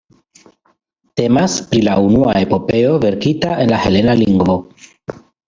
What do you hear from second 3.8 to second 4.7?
helena lingvo.